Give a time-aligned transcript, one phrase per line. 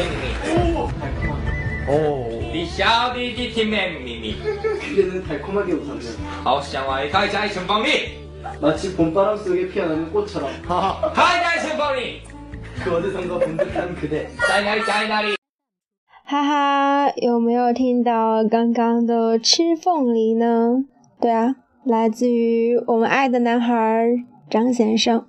[0.20, 0.24] 密。
[1.88, 4.34] 哦，你晓得的甜蜜秘密。
[4.80, 6.16] 그대는 달콤하게 웃었네.
[6.42, 8.26] 好想와의 가이자이 첨방리.
[8.60, 12.22] 마치 봄바람 속에 피어나는 꽃처럼 海外첨방리.
[12.82, 14.28] 그 어디선가 본 듯한 그대.
[14.48, 15.36] 在哪里在哪里？
[16.24, 20.84] 哈哈，有没有听到刚刚的吃凤梨呢？
[21.20, 21.54] 对啊，
[21.84, 24.08] 来自于我们爱的男孩
[24.50, 25.24] 张先生。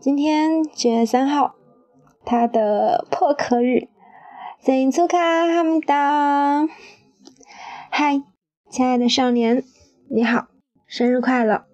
[0.00, 1.54] 今天九月三号，
[2.29, 3.87] 他的破壳日。
[4.59, 5.17] 新出卡
[5.47, 6.67] 哈姆达，
[7.89, 8.21] 嗨，
[8.69, 9.63] 亲爱的少年，
[10.11, 10.47] 你好，
[10.85, 11.65] 生日快乐！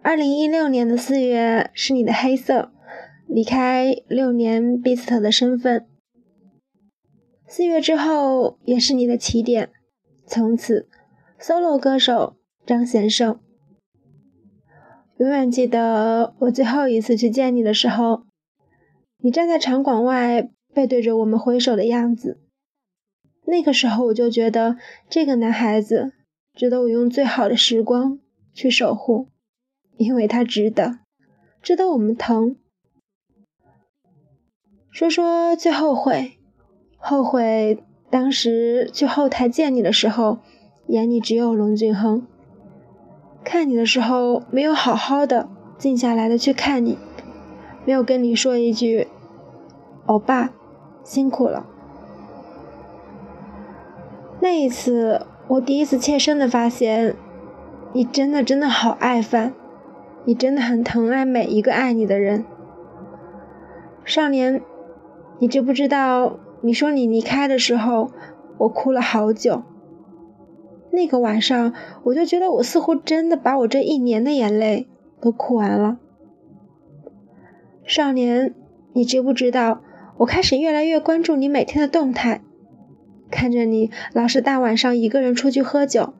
[0.00, 2.72] 二零一六年的四月是你的黑色，
[3.26, 5.86] 离开六年 Beast 的身份。
[7.46, 9.68] 四月之后也是你的起点，
[10.24, 10.88] 从此
[11.38, 13.38] solo 歌手张贤胜。
[15.18, 18.22] 永远记得我最后一次去见你的时候，
[19.20, 22.40] 你站在场馆外背对着我们挥手的样子。
[23.44, 24.76] 那个时候我就觉得
[25.08, 26.12] 这个男孩子
[26.54, 28.18] 值得我用最好的时光
[28.52, 29.28] 去守护，
[29.96, 30.98] 因为他值得，
[31.62, 32.56] 值得我们疼。
[34.90, 36.34] 说说最后悔。
[37.00, 40.38] 后悔当时去后台见你的时候，
[40.88, 42.26] 眼里只有龙俊亨。
[43.44, 45.48] 看你的时候没有好好的
[45.78, 46.98] 静下来的去看你，
[47.86, 49.06] 没有跟你说一句
[50.08, 50.50] “欧巴，
[51.04, 51.66] 辛苦了”。
[54.40, 57.14] 那一次，我第一次切身的发现，
[57.92, 59.52] 你真的真的好爱范，
[60.24, 62.46] 你真的很疼爱每一个爱你的人。
[64.02, 64.62] 少年，
[65.38, 66.38] 你知不知道？
[66.62, 68.10] 你说你离开的时候，
[68.56, 69.62] 我哭了好久。
[70.90, 74.88] 那个晚上，我就觉得我似乎真的把我这一年的眼泪
[75.20, 75.98] 都哭完了。
[77.84, 78.54] 少年，
[78.94, 79.82] 你知不知道？
[80.18, 82.42] 我开始越来越关注你每天的动态，
[83.30, 86.12] 看着你老是大晚上一个人出去喝酒，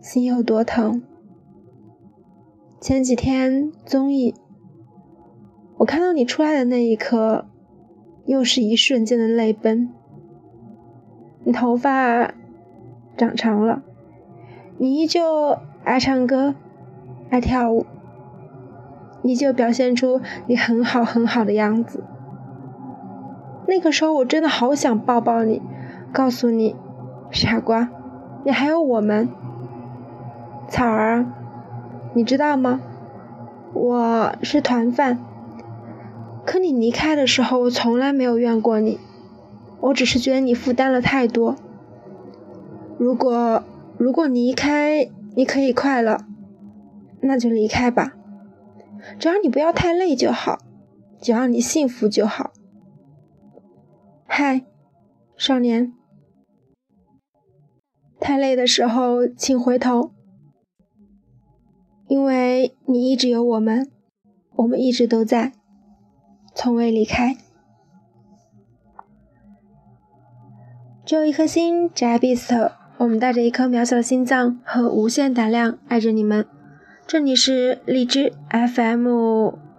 [0.00, 1.02] 心有多疼。
[2.80, 4.34] 前几天综艺，
[5.78, 7.46] 我看到你出来的那一刻。
[8.26, 9.88] 又是一瞬间的泪奔。
[11.44, 12.34] 你头发
[13.16, 13.82] 长长了，
[14.76, 16.54] 你依旧爱唱歌，
[17.30, 17.86] 爱跳舞，
[19.22, 22.04] 依旧表现出你很好很好的样子。
[23.68, 25.60] 那个时候我真的好想抱抱你，
[26.10, 26.74] 告诉你，
[27.30, 27.90] 傻瓜，
[28.42, 29.28] 你还有我们。
[30.70, 31.26] 草儿，
[32.14, 32.80] 你知道吗？
[33.74, 35.18] 我是团饭。
[36.46, 38.98] 可你离开的时候，我从来没有怨过你，
[39.80, 41.54] 我只是觉得你负担了太多。
[42.96, 43.62] 如果
[43.98, 46.22] 如果离开你可以快乐，
[47.20, 48.14] 那就离开吧，
[49.18, 50.58] 只要你不要太累就好，
[51.20, 52.52] 只要你幸福就好。
[54.30, 54.66] 嗨，
[55.36, 55.94] 少年，
[58.20, 60.12] 太累的时候请回头，
[62.06, 63.90] 因为你一直有我们，
[64.56, 65.54] 我们一直都在。
[66.54, 67.36] 从未离开，
[71.04, 72.72] 只有一颗心，只爱 Beast。
[72.98, 76.46] 我们带着一颗渺小的心脏和无限胆量爱着你们。
[77.06, 79.08] 这里是荔枝 FM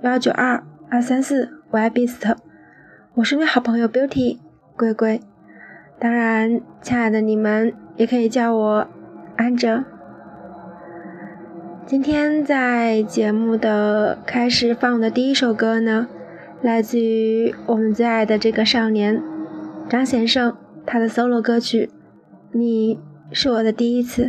[0.01, 2.48] 幺九二二三四，我爱 Beast。
[3.19, 4.37] 我是你好朋友 Beauty
[4.77, 5.19] 龟龟。
[5.99, 8.87] 当然，亲爱的你们也可以叫我
[9.35, 9.83] 安哲。
[11.85, 16.07] 今天在节目的开始放的第一首歌呢。
[16.61, 19.21] 来自于我们最爱的这个少年
[19.89, 20.55] 张先生，
[20.85, 21.89] 他的 solo 歌曲
[22.57, 22.97] 《你
[23.33, 24.23] 是我的第一次》。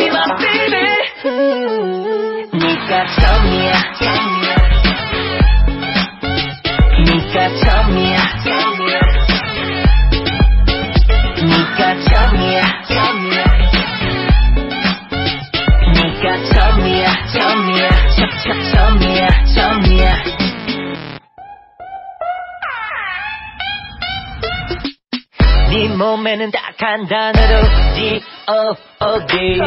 [26.78, 27.62] 처음에는 딱한 단어로
[27.94, 29.61] G.O.O.D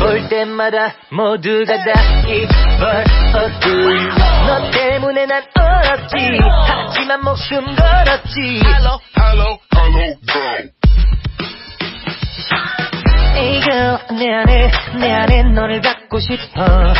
[0.00, 1.92] 볼 때마다 모두가 다
[2.26, 3.68] 입벌어도
[4.46, 6.16] 너 때문에 난 얼었지.
[6.66, 8.60] 하지만 목숨 걸었지.
[8.64, 10.40] Hello, hello, hello, go.
[13.36, 14.70] Hey girl 내 안에
[15.00, 16.62] 내 안에 너를 갖고 싶어.
[16.62, 16.94] uh.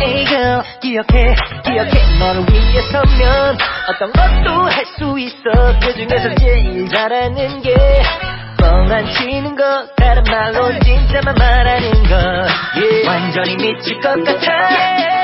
[0.00, 1.34] Hey girl 기억해
[1.64, 2.18] 기억해.
[2.18, 3.56] 너를 위해 서면
[3.88, 5.78] 어떤 것도 할 수 있어.
[5.80, 7.74] 그 중에서 제일 잘하는 게
[8.58, 12.14] 뻥안 치는 거 다른 말로 진짜만 말하는 거.
[12.76, 13.06] Yeah.
[13.08, 14.46] 완전히 미칠 것 같아.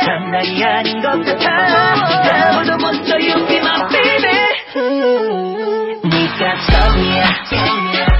[0.05, 2.53] 장난이 아닌 것 같아.
[2.53, 4.31] 아무도 못써 You be my baby.
[6.05, 8.20] 네가 처음이야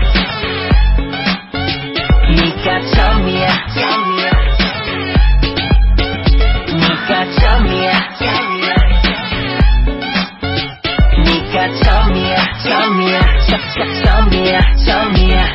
[14.41, 15.55] 처- 처음이야 처음이야.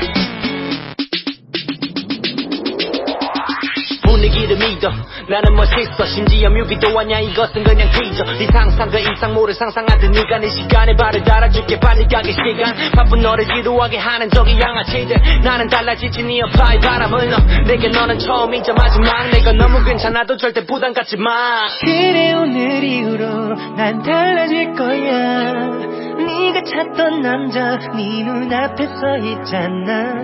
[4.07, 4.89] 분위기를 믿어.
[5.27, 6.05] 나는 멋있어.
[6.05, 10.95] 심지어 뮤비도 아냐 이것은 그냥 티저 네 상상 그 이상 모를 상상하듯 네가 내 시간에
[10.95, 11.79] 발을 달아줄게.
[11.79, 12.73] 빨리 가게 시간.
[12.95, 15.41] 바쁜 너를 지루하게 하는 저기 양아치들.
[15.43, 16.23] 나는 달라지지.
[16.23, 19.29] 네 여파의 바람을 넣어 내게 너는 처음이자 마지막.
[19.31, 21.67] 내가 너무 괜찮아도 절대 부담 갖지 마.
[21.81, 30.23] 그래 오늘 이후로 난 달라질 거야 네가 찾던 남자 네 눈앞에 서 있잖아.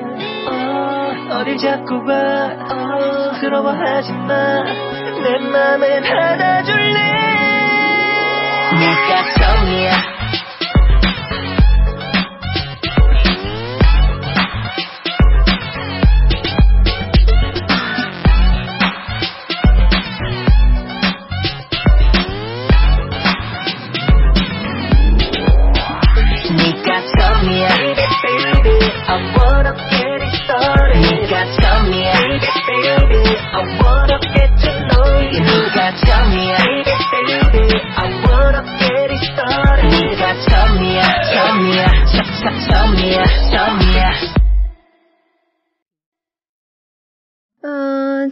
[0.50, 7.02] 어, 어딜 자꾸 봐 어, 부끄러워하지 마내 맘을 받아줄래?
[8.80, 10.21] 네가 처음이야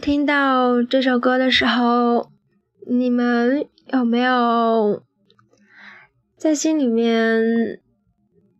[0.00, 2.32] 听到这首歌的时候，
[2.86, 5.02] 你们有没有
[6.38, 7.78] 在心里面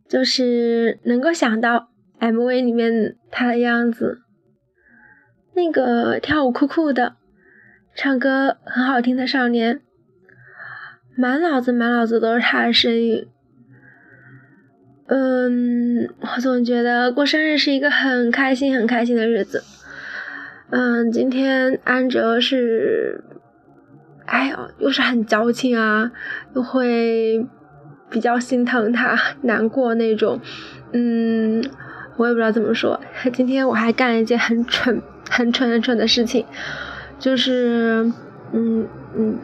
[0.07, 1.89] 就是能够想到
[2.19, 4.21] MV 里面他的样子？
[5.55, 7.15] 那个跳舞酷酷的，
[7.95, 9.81] 唱歌很好听的少年，
[11.17, 13.27] 满脑子满脑子都是他的身影。
[15.07, 19.63] 嗯，我总觉得过生日是一个很开心、很开心的日子。
[20.73, 23.25] 嗯，今天安哲是，
[24.25, 26.13] 哎呦，又是很矫情啊，
[26.55, 27.45] 又会
[28.09, 30.39] 比较心疼他， 难过那种。
[30.93, 31.61] 嗯，
[32.15, 33.01] 我也不知道怎么说。
[33.33, 36.45] 今天我还干了一件很蠢、很蠢、很蠢的事情，
[37.19, 38.09] 就是，
[38.53, 39.37] 嗯嗯，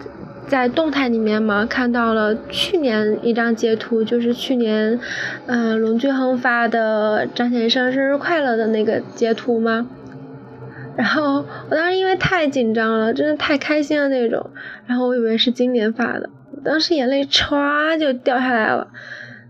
[0.48, 4.98] 在动态里面嘛，看到了去年一张截图，就是去年，
[5.48, 9.88] 嗯、龙俊亨发的张先生生日快乐的那个截图吗？
[10.98, 14.50] 然后我当时因为太紧张了，真的太开心了那种，
[14.88, 16.28] 然后我以为是今年发的，
[16.66, 18.88] 当时眼泪歘就掉下来了，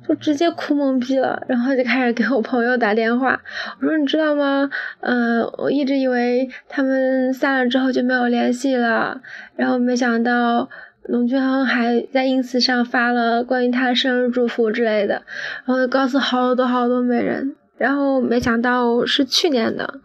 [0.05, 3.41] 就直接哭懵逼了，然后就开始给我朋友打电话，
[3.79, 4.69] 我说你知道吗？
[4.99, 9.21] 嗯、我一直以为他们散了之后就没有联系了，
[9.56, 10.69] 然后没想到
[11.04, 15.21] 龙俊亨还在 ins 上发了关于他的生日祝福之类的，
[15.66, 20.01] 然后告诉好多好多美人，然后没想到是去年的。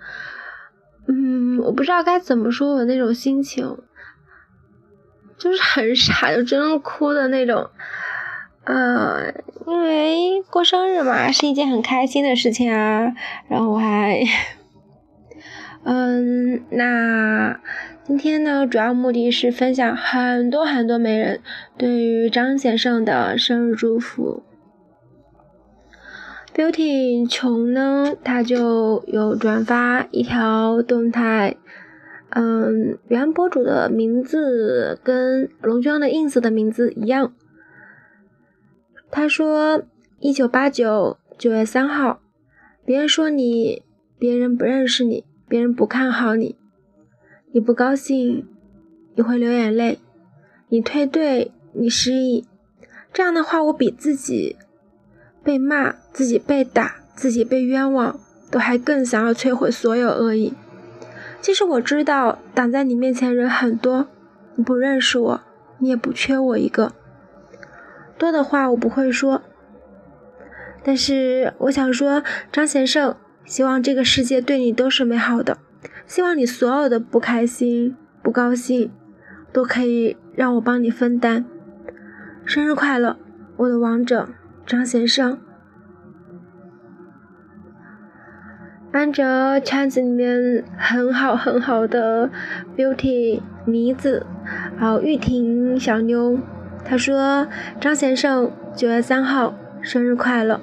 [1.09, 3.77] 嗯，我不知道该怎么说我那种心情，
[5.37, 7.69] 就是很傻，就真的哭的那种。
[8.65, 9.33] 呃，
[9.67, 13.13] 因为过生日嘛，是一件很开心的事情啊。
[13.49, 14.23] 然后我还，
[15.83, 17.61] 嗯，那
[18.05, 21.41] 今天呢，主要目的是分享很多很多美人
[21.77, 24.45] 对于张先生的生日祝福。
[26.55, 31.57] Beauty 穷呢，他就有转发一条动态，
[32.29, 37.33] 嗯，原博主的名字跟龙娟的 ins 的名字一样。
[39.11, 39.83] 他说
[40.21, 42.21] ：“一九八九九月三号，
[42.85, 43.83] 别人说你，
[44.19, 46.57] 别人不认识你，别人不看好你，
[47.53, 48.47] 你不高兴，
[49.15, 49.99] 你会流眼泪，
[50.69, 52.47] 你退队，你失忆，
[53.11, 54.57] 这样的话，我比自己。”
[55.45, 58.19] 被骂，自己被打，自己被冤枉，
[58.51, 60.55] 都还更想要摧毁所有恶意。
[61.41, 64.07] 其实我知道，挡在你面前人很多，
[64.55, 65.41] 你不认识我，
[65.79, 66.93] 你也不缺我一个。
[68.17, 69.43] 多的话我不会说。
[70.85, 72.23] 但是我想说，
[72.53, 75.59] 张先生，希望这个世界对你都是美好的，
[76.07, 78.91] 希望你所有的不开心、不高兴，
[79.53, 81.45] 都可以让我帮你分担。
[82.45, 83.17] 生日快乐，
[83.57, 84.29] 我的王者
[84.67, 85.39] 张先生。
[88.93, 92.31] 按着圈子里面很好很好的
[92.77, 94.27] Beauty 妮子，
[94.77, 96.39] 还有玉婷小妞，
[96.85, 97.49] 她说
[97.81, 100.61] 张先生九月三号生日快乐。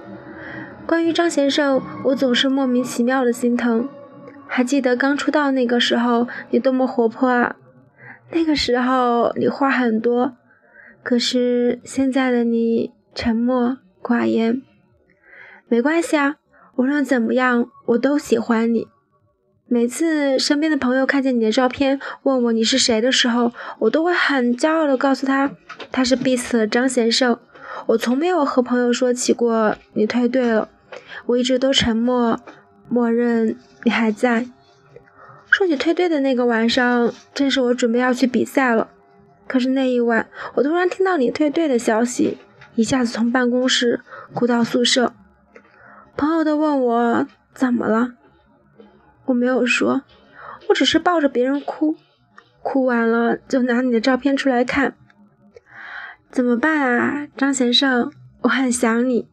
[0.86, 3.90] 关于张先生，我总是莫名其妙的心疼。
[4.48, 7.56] 还记得刚出道那个时候，你多么活泼啊！
[8.32, 10.34] 那个时候你话很多，
[11.04, 14.62] 可是现在的你沉默寡言。
[15.68, 16.38] 没关系啊。
[16.76, 18.88] 无论怎么样，我都喜欢你。
[19.68, 25.52] 每次身边的朋友看见你的照片，问我你是谁的时候，我都会很骄傲的告诉他，
[25.92, 27.38] 他是 Bis 的张贤胜。
[27.88, 30.70] 我从没有和朋友说起过你退队了，
[31.26, 32.40] 我一直都沉默，
[32.88, 34.48] 默认你还在。
[35.52, 38.90] 说起退队的那个晚上，正是我准备要去比赛了。
[39.48, 42.38] 可是那一晚，我突然听到你退队的消息，
[42.76, 44.02] 一下子从办公室
[44.34, 45.14] 哭到宿舍。
[46.16, 48.14] 朋友都问我怎么了，
[49.26, 50.04] 我没有说，
[50.68, 51.96] 我只是抱着别人哭，
[52.62, 54.96] 哭完了就拿你的照片出来看。
[56.30, 58.12] 怎么办啊，张先生，
[58.42, 59.28] 我很想你。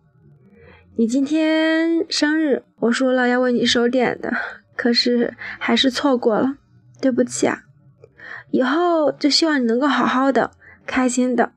[0.96, 4.32] 你今天生日，我说了要为你守点的，
[4.76, 6.56] 可是还是错过了，
[7.00, 7.64] 对不起啊。
[8.50, 10.52] 以后就希望你能够好好的，
[10.86, 11.52] 开心的，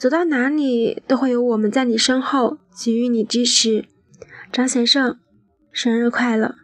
[0.00, 3.84] 走到哪里都会有我们在你身后给予你支持。
[4.50, 5.20] 张先生，
[5.70, 6.54] 生日快乐！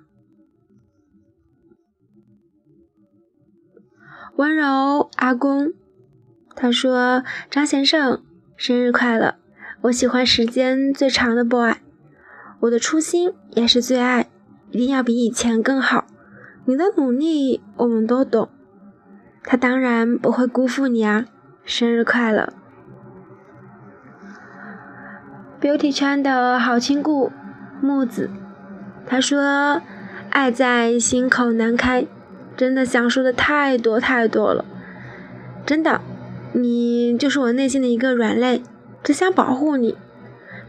[4.36, 5.74] 温柔阿公，
[6.54, 8.24] 他说：“张先生，
[8.56, 9.34] 生日快乐！
[9.82, 11.74] 我喜欢时间最长的 boy，
[12.60, 14.30] 我的初心也是最爱，
[14.70, 16.06] 一定要比以前更好。
[16.64, 18.48] 你的努力我们都懂，
[19.42, 21.26] 他当然不会辜负你啊！
[21.66, 22.54] 生日快乐
[25.60, 27.32] ！Beauty 圈的好亲故。”
[27.82, 28.30] 木子，
[29.06, 29.82] 他说
[30.30, 32.06] ：“爱在心口难开，
[32.56, 34.64] 真的想说的太多太多了。
[35.66, 36.00] 真的，
[36.54, 38.62] 你就是我内心的一个软肋，
[39.02, 39.98] 只想保护你。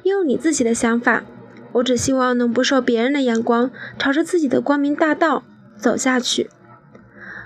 [0.03, 1.23] 用你自己的想法，
[1.71, 5.43] 我只希望能不受别人的眼光，朝着自己的光明大道
[5.77, 6.49] 走下去。”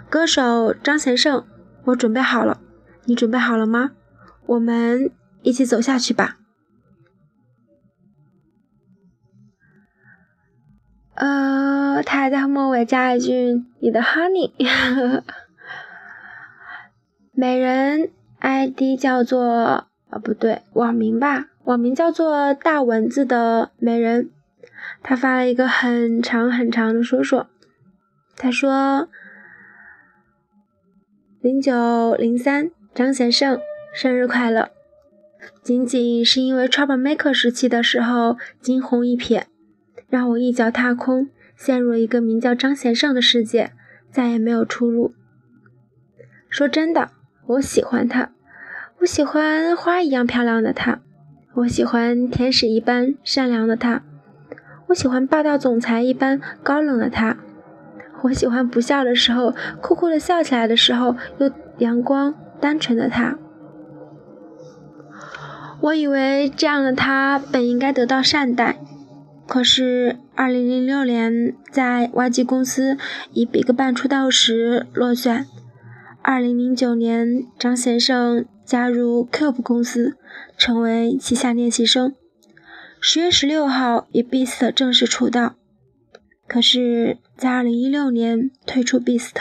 [0.10, 1.46] 歌手张贤胜，
[1.86, 2.60] 我准备好了，
[3.06, 3.92] 你准备好了吗？
[4.48, 5.12] 我们
[5.44, 6.38] 一起走下去吧。
[11.22, 14.52] 呃，他还在末尾加一句：“你的 honey。
[17.32, 18.10] ”美人
[18.40, 19.44] ID 叫做
[20.10, 24.32] 啊，不对，网名吧，网名叫做大蚊子的美人，
[25.04, 27.46] 他发了一个很长很长的说说，
[28.36, 29.08] 他说
[31.40, 33.60] ：“零九零三张先生
[33.94, 34.72] 生日快乐，
[35.62, 39.44] 仅仅是因为 Trouble Maker 时期的时候惊鸿一瞥。”
[40.12, 43.72] 让我一脚踏空，陷入了一个名叫张贤胜的世界，
[44.12, 45.14] 再也没有出路。
[46.50, 47.12] 说真的，
[47.46, 48.32] 我喜欢他，
[49.00, 51.00] 我喜欢花一样漂亮的他，
[51.54, 54.04] 我喜欢天使一般善良的他，
[54.88, 57.38] 我喜欢霸道总裁一般高冷的他，
[58.24, 63.38] 我喜欢不笑的时候酷酷的笑起来的时候又阳光单纯的他。
[65.80, 68.78] 我以为这样的他本应该得到善待。
[69.52, 72.98] 可是，二零零六年在 YG 公司
[73.34, 75.46] 以 BigBang 出道时落选。
[76.22, 80.16] 二零零九年，张先生加入 Cube 公司，
[80.58, 82.16] 成为旗下练习生。
[83.02, 85.56] 十月十六号以 Beast 正式出道。
[86.48, 89.36] 可是，在二零一六年退出 Beast。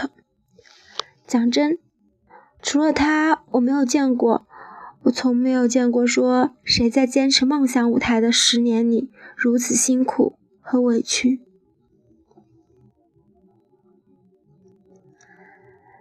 [1.25, 1.79] 讲真，
[2.61, 4.45] 除了他，我没有见过，
[5.05, 9.09] 我从没有见过说谁在坚持梦想舞台的十年里。
[9.43, 11.41] 如此辛苦和委屈，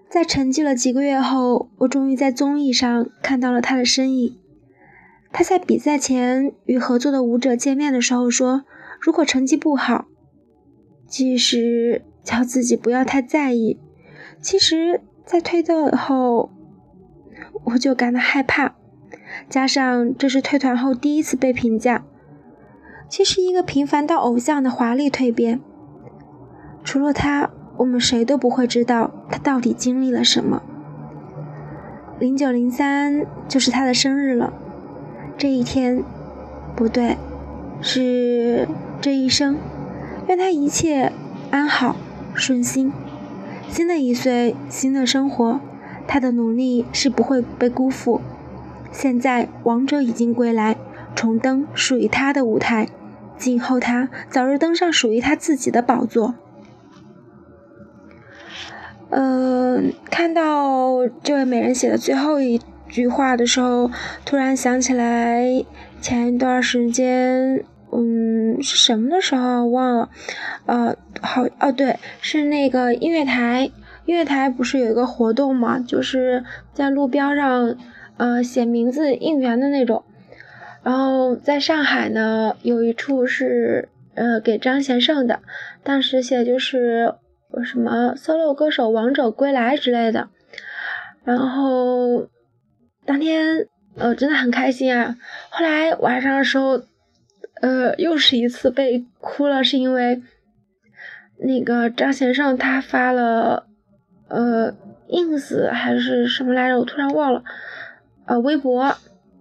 [0.09, 4.37] 在沉寂了几个月后，我终于在综艺上看到了他的身影。
[5.31, 8.65] 他在比赛前与合作的舞者见面的时候说
[8.99, 10.09] ：“如果成绩不好，
[11.07, 13.79] 即使叫自己不要太在意。”
[14.41, 16.51] 其实，在退队后，
[17.67, 18.75] 我就感到害怕，
[19.49, 22.05] 加上这是退团后第一次被评价。
[23.09, 25.59] 其实，一个平凡到偶像的华丽蜕变，
[26.83, 30.61] 除了他，我们谁都不会知道他到底经历了什么。
[32.19, 34.53] 零九零三就是他的生日了，
[35.35, 36.03] 这一天，
[36.75, 37.17] 不对，
[37.81, 38.67] 是
[39.01, 39.57] 这一生，
[40.27, 41.11] 愿他一切
[41.49, 41.95] 安好
[42.35, 42.93] 顺心。
[43.67, 45.59] 新的一岁，新的生活，
[46.07, 48.21] 他的努力是不会被辜负。
[48.91, 50.75] 现在王者已经归来，
[51.15, 52.87] 重登属于他的舞台，
[53.37, 56.35] 静候他早日登上属于他自己的宝座。
[59.09, 63.89] 嗯，看到这位美人写的最后一句话的时候，
[64.23, 65.65] 突然想起来
[65.99, 70.09] 前一段时间，嗯，是什么的时候忘了，
[70.67, 73.71] 呃，好，哦，对，是那个音乐台，
[74.05, 77.75] 音乐台不是有一个活动嘛，就是在路标上，
[78.17, 80.03] 呃，写名字应援的那种。
[80.83, 85.39] 然后在上海呢，有一处是呃给张贤胜的，
[85.83, 87.15] 当时写的就是。
[87.65, 90.29] 什么 solo 歌手王者归来之类的，
[91.23, 92.27] 然后
[93.07, 95.17] 当天呃真的很开心啊。
[95.49, 96.83] 后来晚上的时候，
[97.59, 100.21] 呃又是一次被哭了，是因为
[101.39, 103.65] 那个张贤胜他发了
[104.27, 104.71] 呃
[105.09, 107.43] ins 还是什么来着，我突然忘了，
[108.27, 108.95] 呃微博，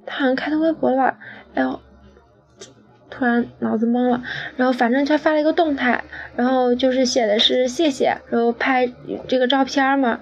[0.08, 1.18] 他好像开通微博了吧？
[1.54, 1.80] 哎呦。
[3.10, 4.22] 突然脑子懵了，
[4.56, 6.04] 然后反正他发了一个动态，
[6.36, 8.92] 然后就是写的是谢谢，然后拍
[9.26, 10.20] 这个照片嘛。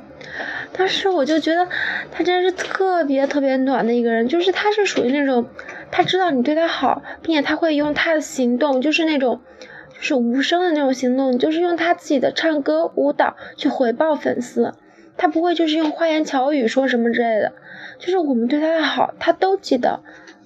[0.73, 1.69] 当时我就觉得
[2.13, 5.47] 他真是特别特别暖的一个人，就是他是属于那种
[5.91, 9.41] 他知道你对他好，并且他会用他的行动，就是那种
[9.93, 14.73] 就是无声的那种行动，就是用他自己的唱歌舞蹈去回报粉丝，
[15.19, 17.53] 他不会就是用花言巧语说什么之类的，
[17.99, 20.03] 就是我们对他的好，他都记得。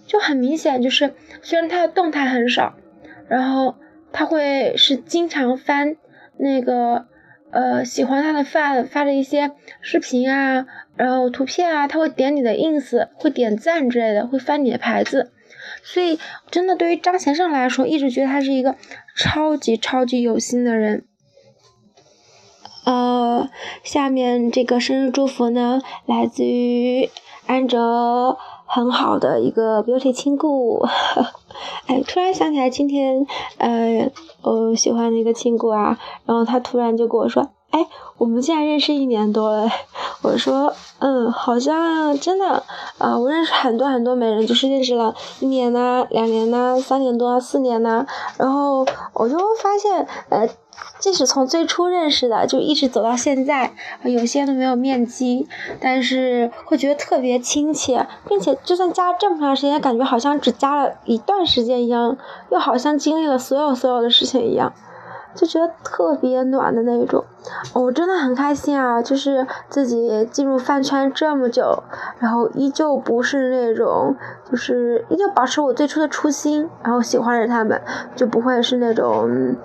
[0.07, 2.75] 就很明显，就是虽然他的动态很少，
[3.28, 3.76] 然后
[4.11, 5.95] 他会是经常翻
[6.37, 7.07] 那个
[7.52, 10.66] 呃喜欢他的发发的一些视频啊，
[10.97, 15.30] 然后图片啊，他会点你的 ins，会点赞之类的，会翻你的牌子，
[15.85, 16.19] 所以
[16.50, 18.75] 真的对于张贤胜来说，一直觉得他是一个
[19.14, 21.04] 超级超级有心的人。
[22.85, 23.49] 呃，
[23.85, 27.09] 下面这个生日祝福呢，来自于
[27.51, 28.37] 安哲。
[28.73, 30.87] 很好的一个 beauty 亲故，
[31.89, 33.27] 哎，突然想起来今天，
[33.59, 34.09] 呃，
[34.43, 37.85] 我喜欢的一个亲故啊，然后他突然就跟我说，哎，
[38.17, 39.69] 我们竟然认识一年多了，
[40.23, 42.63] 我说，嗯，好像真的，
[42.99, 48.07] 啊，我认识很多很多美人，就是认识了一年呐，两年呐，三年多，四年呐，
[48.39, 50.49] 然后我就发现，呃。
[50.99, 55.49] 即使从最初认识的就一直走到现在，有些都没有面基，
[55.81, 62.19] 但是会觉得特别亲切，并且就算加这么长时间，感觉好像只加了一段时间一样，
[62.51, 64.75] 又好像经历了所有所有的事情一样，
[65.35, 67.25] 就觉得特别暖的那种。
[67.73, 71.83] 我真的很开心啊，就是自己进入饭圈这么久，
[72.19, 74.14] 然后依旧不是那种，
[74.51, 77.81] 就是依旧保持我最初的初心，然后喜欢着他们，
[78.14, 79.57] 就不会是那种。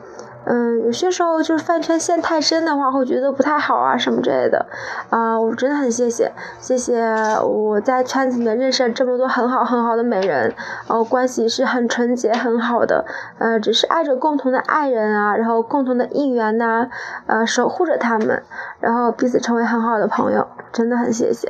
[0.45, 4.65] 嗯，有些时候就是饭圈陷太深的话，会觉得不太好啊什么之类的，
[5.10, 7.03] 啊，我真的很谢谢，谢谢
[7.41, 10.53] 我在圈子里面认识了这么多很好很好的美人，
[10.88, 13.05] 然后关系是很纯洁很好的，
[13.39, 16.89] 呃，只是爱着共同的爱人啊，然后共同的应援呐，
[17.25, 18.43] 呃，守护着他们，
[18.79, 21.49] 然后彼此成为很好的朋友，真的很谢谢。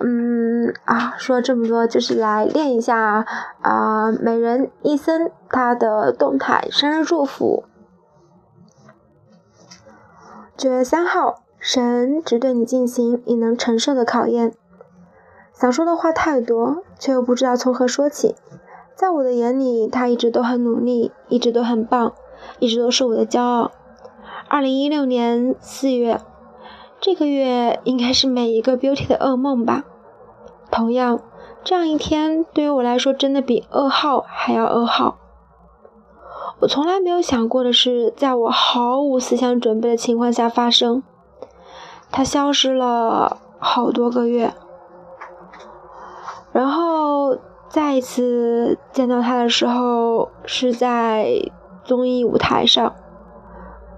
[0.00, 3.24] 嗯啊，说这么多，就是来练一下
[3.62, 7.62] 啊，美人伊森她的动态生日祝福。
[10.56, 14.54] 九月三号，神只对你进行你能承受的考验。
[15.52, 18.36] 想说的话太多，却又不知道从何说起。
[18.94, 22.12] 在我的眼里，他一直都很努力，一直都很棒，
[22.60, 23.72] 一直都是我的骄傲。
[24.48, 26.20] 二零一六年四月，
[27.00, 29.84] 这个月应该是每一个 Beauty 的噩梦吧。
[30.70, 31.20] 同样，
[31.64, 35.18] 这样一天对于我来说，真的比噩耗还要噩耗。
[36.60, 41.02] 我从来没有想过的是，在我毫无思想准备的情况下发生。
[42.10, 44.54] 他消失了好多个月，
[46.52, 47.36] 然后
[47.68, 51.28] 再一次见到他的时候是在
[51.84, 52.94] 综艺舞台上。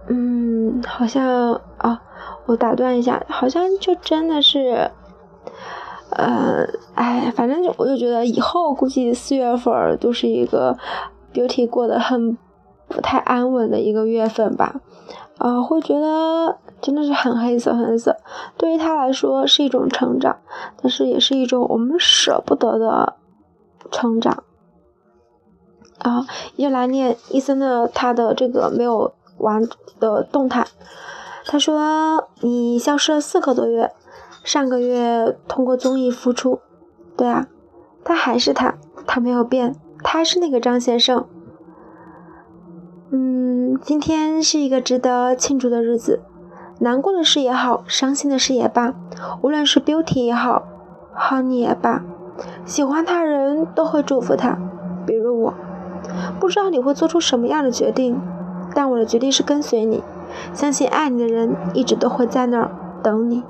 [0.08, 2.00] 嗯，好像啊，
[2.46, 4.90] 我打断一下，好像就真的是，
[6.10, 6.64] 呃，
[6.94, 10.78] 哎，反正就我就觉得以后估计四月份都是一个
[11.34, 12.38] beauty 过得很。
[12.88, 14.80] 不太安稳的一个月份吧，
[15.38, 18.16] 啊，会觉得真的是很黑色，很黑色。
[18.56, 20.38] 对于他来说是一种成长，
[20.80, 23.14] 但是也是一种我们舍不得的
[23.90, 24.44] 成长。
[25.98, 29.68] 啊，又来念伊森的他的这个没有完
[29.98, 30.66] 的动态。
[31.44, 33.92] 他说：“你消失了四个多月，
[34.42, 36.60] 上个月通过综艺复出，
[37.16, 37.46] 对啊，
[38.04, 41.26] 他还是他，他没有变，他是那个张先生。”
[43.82, 46.22] 今天是一个值得庆祝的日子，
[46.80, 48.94] 难过的事也好，伤心的事也罢，
[49.42, 50.62] 无论是 Beauty 也好
[51.14, 52.02] ，Honey 也罢，
[52.64, 54.56] 喜欢他人都会祝福他，
[55.06, 55.54] 比如我。
[56.38, 58.20] 不知道你会做出什么样的决定，
[58.74, 60.02] 但我的决定是跟随你，
[60.52, 62.70] 相信爱你的人一直都会在那儿
[63.02, 63.42] 等你。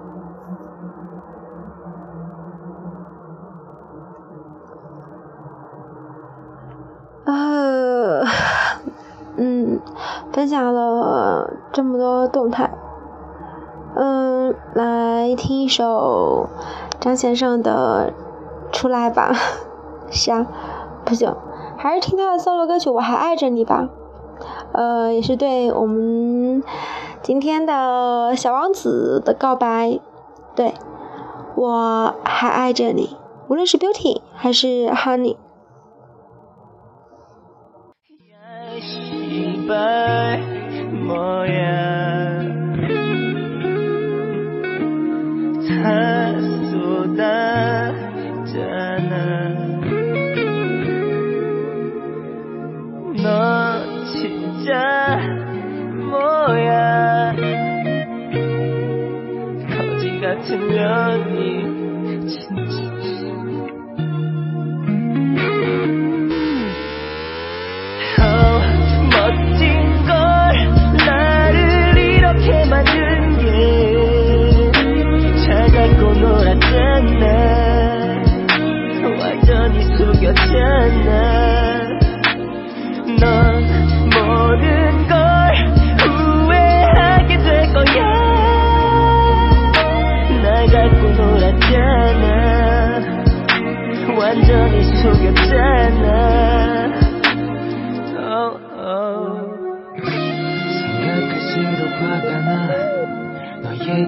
[7.24, 8.24] 呃，
[9.36, 9.75] 嗯，
[10.32, 12.70] 分享了这么多动态，
[13.94, 16.48] 嗯，来听一首
[17.00, 18.12] 张先生的
[18.76, 19.32] 《出来吧》。
[20.10, 20.46] 是啊，
[21.04, 21.34] 不行，
[21.76, 23.88] 还是听他的 solo 歌曲《我还爱着你》吧。
[24.72, 26.62] 呃，也是对我们
[27.22, 29.98] 今天的小王子的告白。
[30.54, 30.74] 对，
[31.54, 33.16] 我还爱着你，
[33.48, 35.36] 无论是 Beauty 还是 Honey。
[39.66, 40.40] 발
[40.92, 42.40] 뭐야
[45.66, 48.04] 다 쏟아잖아
[53.16, 53.26] 너
[54.12, 54.70] 진짜
[56.10, 57.34] 뭐야?
[59.76, 61.45] 거지 같은 년이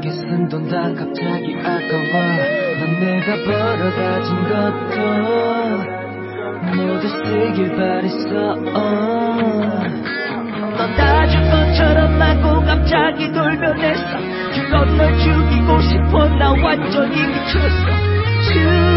[0.08, 2.02] 너에게 쓴 돈 다 갑자기 아까워.
[2.80, 4.96] 넌 내가 벌어가진 것도
[6.76, 8.54] 모두 쓰길 바랬어.
[10.78, 14.18] 넌다줄 것처럼 하고 갑자기 돌변했어.
[14.54, 18.87] 그건 널 죽이고 싶어 나 완전히 미쳤어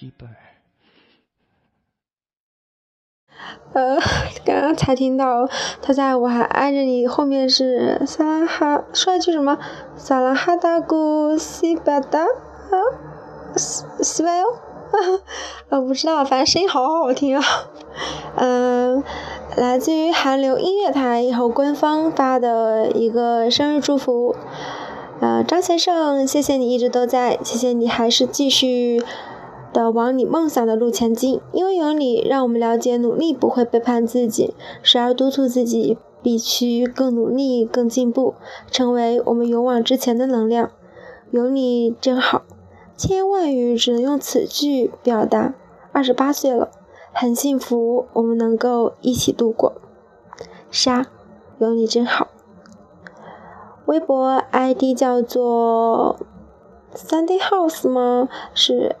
[0.00, 0.26] 一百
[3.72, 3.96] 呃
[4.44, 5.48] 刚刚才听到
[5.82, 9.58] 他在我还爱着你后面是萨拉哈说了句什么？
[9.96, 12.20] 萨拉哈达古西巴达？
[12.22, 12.76] 啊？
[13.56, 14.46] 西西北 哦
[14.92, 14.96] 啊
[15.68, 17.42] 哈我不知道反正声音好好听啊。
[18.36, 19.02] 嗯
[19.56, 24.34] 来自于韩流音乐台以后官方发的一个生日祝福。
[25.18, 29.02] 呃张先生谢谢你一直都在谢谢你还是继续
[29.76, 38.32] 的往你梦想的路前进，因为有你，让我们了解努力不会背叛自己，时而督促自己必须更努力、更进步，
[38.70, 40.70] 成为我们勇往直前的能量。
[41.30, 42.44] 有你真好，
[42.96, 45.52] 千言万语只能用此句表达。
[45.92, 46.70] 二十八岁了，
[47.12, 49.74] 很幸福，我们能够一起度过。
[50.70, 51.04] 沙，
[51.58, 52.28] 有你真好。
[53.84, 56.16] 微博 ID 叫做
[56.94, 58.30] Sunday House 吗？
[58.54, 58.96] 是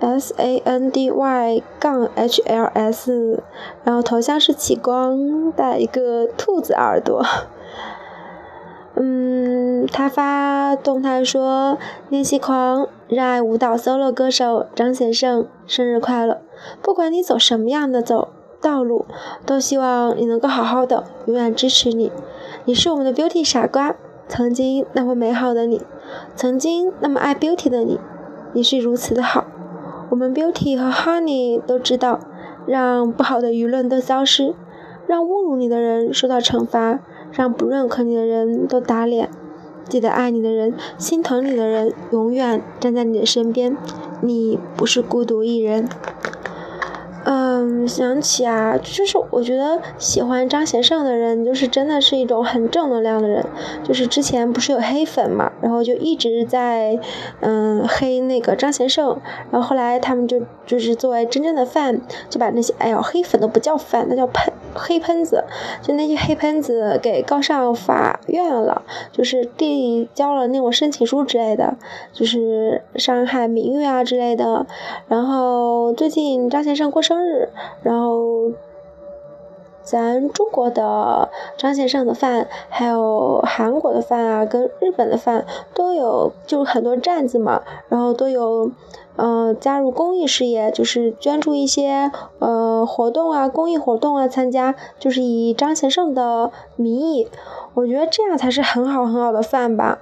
[0.00, 3.42] S A N D Y 杠 H L S，
[3.84, 7.24] 然后头像是启光，带一个兔子耳朵。
[8.98, 11.76] 嗯，他发动态说
[12.08, 16.40] ：“练习狂，热爱舞蹈 solo 歌手张先生，生日快乐！
[16.80, 18.28] 不管你走什么样的走
[18.60, 19.04] 道路，
[19.44, 22.10] 都希望你能够好好的，永远支持你。
[22.64, 23.94] 你是我们的 beauty 傻瓜，
[24.28, 25.82] 曾经那么美好的你，
[26.34, 28.00] 曾经那么爱 beauty 的你，
[28.54, 29.44] 你是如此的好。
[30.10, 32.20] 我们 beauty 和 honey 都知道，
[32.66, 34.54] 让不好的舆论都消失，
[35.06, 37.00] 让侮辱你的人受到惩罚。”
[37.32, 39.28] 让不认可你的人都打脸，
[39.88, 43.76] 记得爱你的人、心疼你的人，永远站在你的身边。
[44.22, 45.86] 你不是孤独一人。
[47.68, 53.44] 嗯，想起啊，就是我觉得喜欢张贤胜的人，就是真的是一种很正能量的人。
[53.82, 56.96] 就是之前不是有黑粉嘛，然后就一直在
[57.40, 62.00] 嗯黑那个张贤胜，然后后来他们就就是作为真正的饭，
[62.30, 65.42] 就把那些哎呦黑粉都不叫饭，那叫喷黑喷子，
[65.82, 71.76] 就那些黑喷子给告上法院了，就是递交了那种申请书之类的，
[72.12, 74.64] 就是伤害名誉啊之类的。
[75.08, 77.16] 然后最近张贤胜过生。
[77.16, 77.48] 生日，
[77.82, 78.52] 然后
[79.82, 88.70] 咱中国的张先生的饭，还有韩国的饭啊，跟日本的饭都有，就很多站子嘛，然后都有，
[89.16, 97.28] 嗯，加入公益事业，就是捐助一些呃活动啊，公益活动啊，参加，就是以张先生的名义，
[97.74, 100.00] 我觉得这样才是很好很好的饭吧。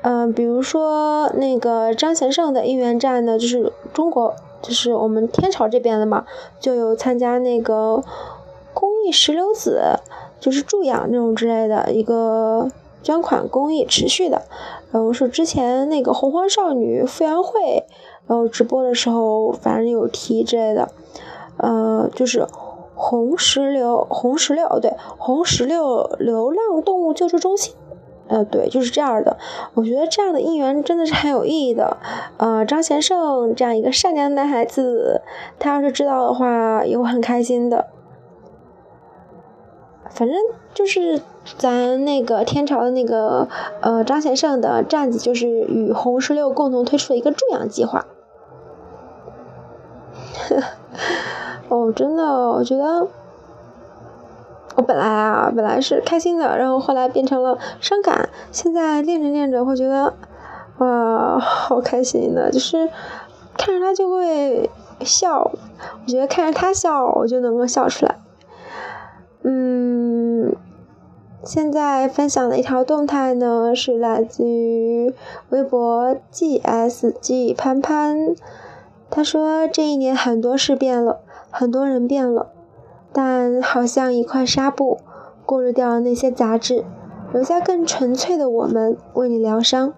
[0.00, 6.24] 嗯，比如说那个张贤胜的应援站呢，就是中国，就是我们天朝这边的嘛，
[6.60, 8.02] 就有参加那个
[8.72, 9.80] 公益石榴籽，
[10.40, 12.70] 就是助养那种之类的一个
[13.02, 14.42] 捐款公益，持续的。
[14.92, 17.84] 然后是之前那个洪荒少女傅园慧，
[18.26, 20.88] 然后直播的时候，反正有提之类的。
[21.58, 22.46] 呃，就是
[22.94, 27.74] 红石榴，红石榴，对，红石榴流浪动物救助中心。
[28.32, 29.36] 呃，对，就是这样的。
[29.74, 31.98] 我觉得这样的应援真的是很有意义的。
[32.38, 35.20] 呃，张贤胜这样一个善良的男孩子，
[35.58, 37.88] 他要是知道的话，也会很开心的。
[40.08, 40.36] 反正
[40.72, 41.20] 就是
[41.58, 43.48] 咱那个天朝的那个
[43.82, 48.06] 呃张贤胜的站子，就是与红石榴共同推出的一个助养计划。
[51.68, 53.08] 哦，真的，我觉得。
[54.74, 58.28] 我本来啊，本来是开心的，然后后来变成了伤感。
[58.50, 60.14] 现在练着练着会觉得，
[60.78, 62.88] 哇，好开心的，就是
[63.56, 65.52] 看着他就会笑。
[66.04, 68.16] 我觉得看着他笑，我就能够笑出来。
[69.42, 70.54] 嗯，
[71.44, 75.12] 现在分享的一条动态呢，是来自于
[75.50, 78.34] 微博 gsg 潘潘，
[79.10, 82.48] 他说这一年很多事变了，很多人变了。
[83.12, 84.98] 但好像一块纱布，
[85.44, 86.84] 过滤掉了那些杂质，
[87.32, 89.92] 留下更纯粹的我们为你疗伤。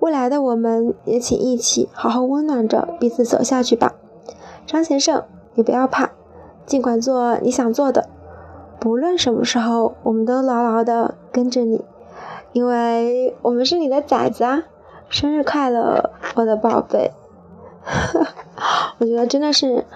[0.00, 3.94] 未来的我们也请一起好好温暖着彼此走下去吧。
[4.66, 6.10] 张先生，你不要怕，
[6.66, 8.08] 尽管做你想做的，
[8.78, 11.84] 不论什么时候，我们都牢牢的跟着你，
[12.52, 14.64] 因为我们是你的崽子啊！
[15.08, 17.12] 生日快乐，我的宝贝！
[18.98, 19.86] 我觉得真的是。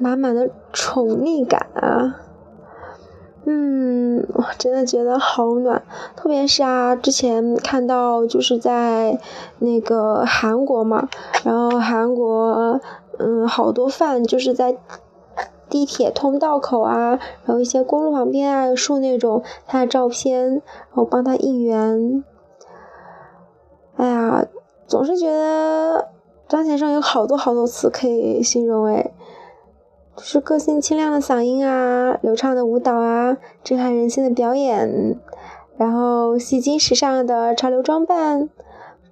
[0.00, 2.16] 满满的宠溺感啊，
[3.44, 5.82] 嗯，我真的觉得好暖，
[6.16, 9.20] 特别是啊，之前看到就是在
[9.58, 11.08] 那个韩国嘛，
[11.44, 12.80] 然后韩国
[13.18, 14.76] 嗯好多饭就是在
[15.68, 17.10] 地铁通道口啊，
[17.44, 20.62] 然后一些公路旁边啊竖那种他的照片，然
[20.94, 22.24] 后帮他应援。
[23.96, 24.46] 哎呀，
[24.86, 26.08] 总是觉得
[26.48, 29.12] 张先生有好多好多词可以形容哎。
[30.22, 35.18] 是个性清亮的嗓音啊，流畅的舞蹈啊，震撼人心的表演，
[35.76, 38.48] 然后吸睛时尚的潮流装扮，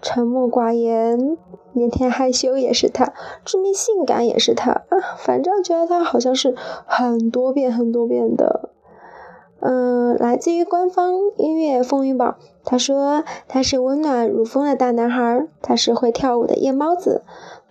[0.02, 1.36] 沉默寡言，
[1.74, 6.54] 腼腆害羞也是他，致命性感也是他啊，反正觉得他好像是
[6.86, 8.70] 很多遍很多遍的。
[9.60, 17.22] 嗯，来自于官方音乐风云榜，他说他是温暖如风的大男孩，他是会跳舞的夜猫子，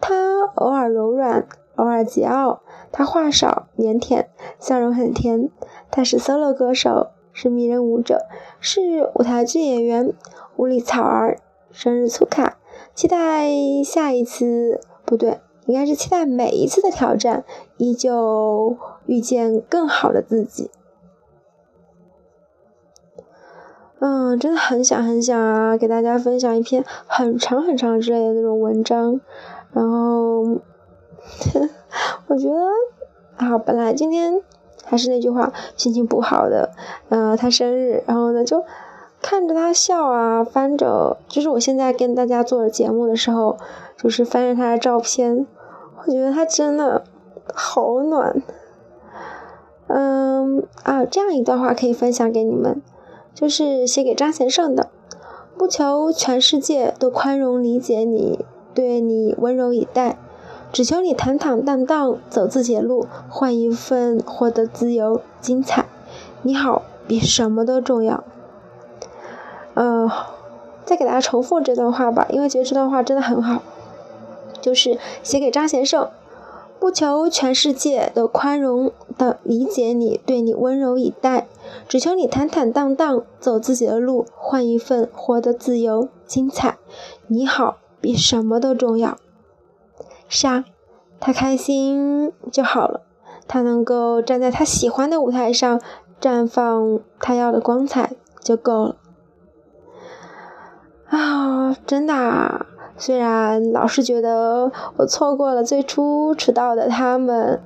[0.02, 2.60] 他偶尔柔软，偶尔桀骜。
[2.92, 4.28] 他话少腼腆，
[4.60, 5.50] 笑容很甜。
[5.90, 8.28] 他是 solo 歌手，是迷人舞者，
[8.60, 10.14] 是舞台剧演员。
[10.56, 11.38] 无理草儿，
[11.72, 12.58] 生日粗卡，
[12.96, 13.48] 期待
[13.86, 17.46] 下一次，不对，应该是期待每一次的挑战，
[17.78, 20.72] 依旧遇见更好的自己。
[24.00, 29.22] 嗯，真的很想很想啊，给大家分享一篇很长很长之类的那种文章。
[29.74, 30.60] 然后，
[32.28, 32.56] 我觉得
[33.38, 34.42] 啊，本来今天
[34.86, 36.72] 还是那句话，心情不好的。
[37.10, 38.64] 嗯，他生日，然后呢，就
[39.22, 43.58] 看着他笑啊，翻着，就是我现在跟大家做节目的时候，
[43.98, 45.46] 就是翻着他的照片，
[46.06, 47.04] 我觉得他真的
[47.54, 48.42] 好暖。
[49.88, 52.82] 嗯啊，这样一段话可以分享给你们。
[53.34, 54.90] 就是写给张先生的，
[55.56, 60.18] 不求全世界都宽容理解你，对你温柔以待，
[60.72, 65.86] 只求你坦坦荡荡走自己的路，换一份获得自由精彩。
[66.44, 68.24] 你好，比什么都重要。
[69.74, 70.10] 嗯，
[70.86, 73.62] 再给大家重复这段话吧，因为觉得这段话真的很好，
[74.62, 76.10] 就是写给张先生。
[76.80, 81.48] 不求全世界都宽容的理解你，对你温柔以待，
[81.88, 86.78] 只求你坦坦荡荡走自己的路，换一份活得自由精彩。
[87.26, 89.18] 你好，比什么都重要。
[90.28, 90.66] 是啊，
[91.20, 93.02] 他开心就好了，
[93.48, 95.82] 他能够站在他喜欢的舞台上
[96.20, 98.96] 绽放他要的光彩就够了。
[101.10, 102.14] 啊，真的。
[102.14, 102.66] 啊。
[103.00, 107.62] 虽然老是觉得我错过了最初迟到的他们，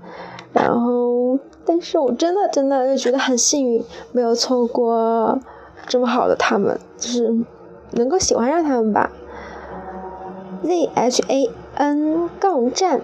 [0.51, 5.39] 然后，但是我真的真的就觉得很幸运，没有错过
[5.87, 7.33] 这么好的他们，就是
[7.91, 9.09] 能够喜欢上他们吧。
[10.63, 11.49] Z H A
[11.81, 13.01] N 杠站，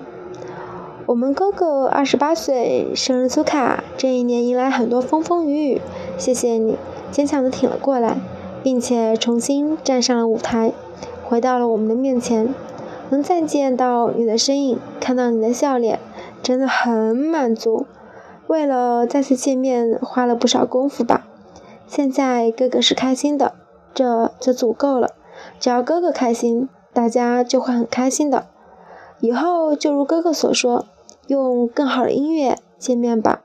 [1.07, 5.81] 我们哥哥二十八岁生日苏卡，这一年迎来很多风风雨雨，
[6.15, 6.77] 谢谢你
[7.09, 8.19] 坚强的挺了过来，
[8.61, 10.73] 并且重新站上了舞台。
[11.23, 12.53] 回到了我们的面前，
[13.09, 15.99] 能再见到你的身影，看到你的笑脸，
[16.43, 17.87] 真的很满足。
[18.45, 21.25] 为了再次见面，花了不少功夫吧。
[21.87, 23.55] 现在哥哥是开心的，
[23.95, 25.15] 这就足够了。
[25.59, 28.45] 只要哥哥开心，大家就会很开心的。
[29.19, 30.85] 以后就如哥哥所说，
[31.27, 33.41] 用更好的音乐见面吧。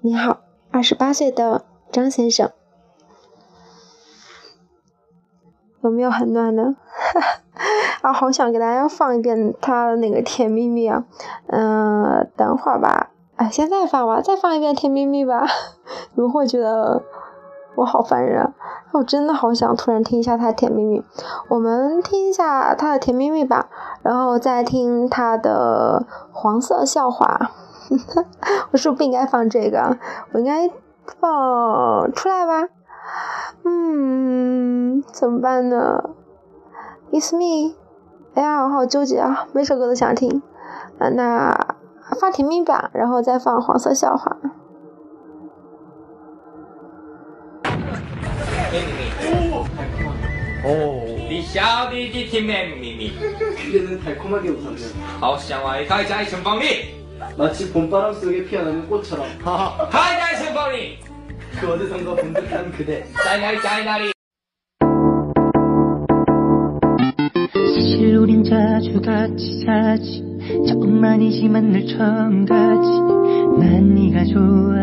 [0.00, 2.50] 你好，二十八岁的张先生。
[5.82, 6.76] 有没有很暖呢？
[8.02, 11.04] 啊，好想给大家放一遍他的那个《甜蜜蜜》啊！
[11.48, 15.46] 嗯，等会儿吧，哎，现在放吧，再放一遍《甜蜜蜜》吧。
[16.14, 17.02] 你们会觉得
[17.76, 18.52] 我好烦人！
[18.92, 21.00] 我真的好想突然听一下他的《甜蜜蜜》。
[21.48, 23.68] 我们听一下他的《甜蜜蜜》吧，
[24.02, 27.52] 然后再听他的黄色笑话。
[28.70, 29.96] 我是不是不应该放这个？
[30.32, 30.70] 我应该
[31.20, 32.68] 放出来吧？
[33.64, 36.10] 嗯，怎么办呢
[37.12, 37.74] ？It's me。
[38.34, 40.42] 哎呀，我好纠结啊，每首歌都想听。
[40.98, 41.76] 啊，那
[42.20, 44.36] 放甜蜜吧，然后再放黄色笑话。
[50.64, 51.16] 오.
[51.28, 54.88] 리샤비 디티맨미미 그대는 달콤하게 웃었네요.
[55.20, 57.00] 아우스장와의 가이자이 선방리!
[57.36, 59.26] 마치 봄바람 속에 피어나는 꽃처럼.
[59.42, 60.98] 가이자이 선방리!
[61.60, 63.04] 그 어디선가 본 듯한 그대.
[63.24, 64.12] 짜이나리 짜이나리!
[67.54, 70.22] 사실 우린 자주 같이 사지.
[70.68, 72.90] 처음만이지만 늘 처음 같이
[73.58, 74.74] 난 네가 좋아.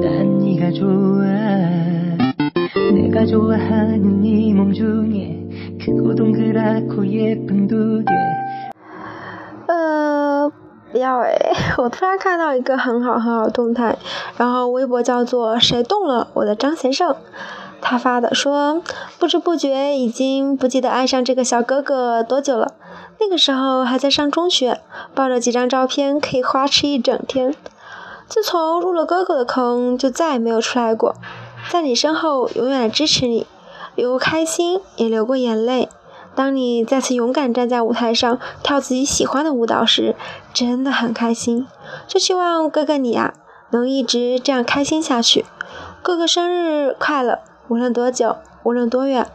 [0.00, 1.89] 난 네가 좋아.
[2.89, 8.05] 내가 좋아하는 네 몸 중에 크고 동그랗고 예쁜 두개
[9.67, 10.51] 呃，
[10.91, 11.37] 不要哎！
[11.77, 13.97] 我 突然看到一个很好很好的动态，
[14.37, 17.15] 然后微博叫做“谁动了我的张先生”，
[17.81, 18.81] 他发的说，
[19.19, 22.73] 不知不觉已经不记得爱上这个小哥哥多久了。
[23.19, 24.79] 那个时候还在上中学，
[25.13, 27.53] 抱着几张照片可以花痴一整天。
[28.27, 31.15] 自从入了哥哥的坑，就再也没有出来过。
[31.70, 33.46] 在你身后永远支持你，
[33.94, 35.88] 流过开心，也流过眼泪。
[36.34, 40.16] 当你再次勇敢站在舞台上跳自己喜欢的舞蹈时，
[40.52, 41.68] 真的很开心。
[42.08, 43.34] 就希望哥哥你啊，
[43.70, 45.44] 能一直这样开心下去。
[46.02, 47.38] 哥哥生日快乐！
[47.68, 49.30] 无论多久，无论多远，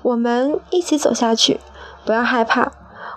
[0.00, 1.60] 我们一起走下去，
[2.06, 2.72] 不要害怕。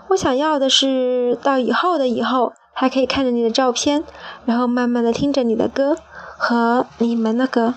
[0.09, 4.03] 我想要的是，到以后的以后，还可以看着你的照片，
[4.43, 5.95] 然后慢慢的听着你的歌
[6.37, 7.75] 和你们的歌。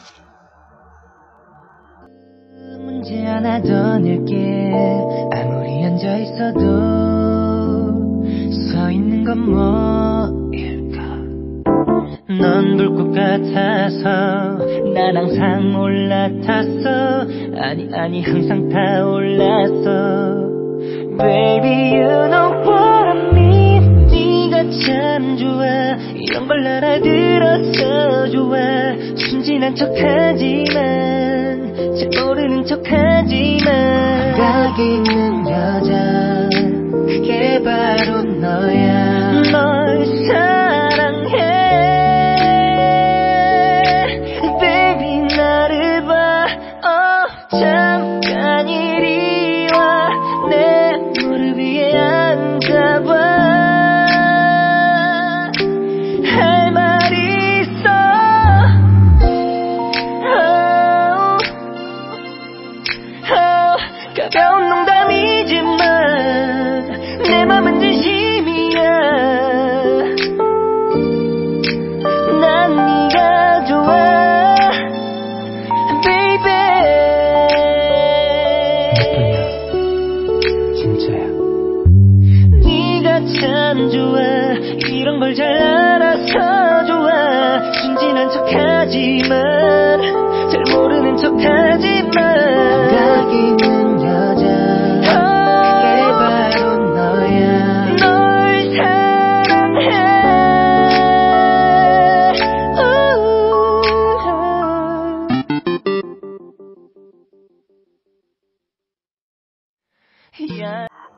[12.41, 14.59] 넌 불꽃 같아서
[14.95, 17.27] 난 항상 올라탔어
[17.61, 20.51] 아니 아니 항상 타올랐어
[21.19, 24.07] Baby, you know what I mean.
[24.07, 25.63] 네가 참 좋아.
[26.15, 28.57] 이런 걸 알아들어서 좋아.
[29.17, 31.50] 순진한 척하지만,
[32.01, 34.33] 잘 모르는 척하지만.
[34.33, 36.49] 감각 있는 여자,
[37.07, 39.43] 그게 바로 너야.
[39.53, 39.80] 널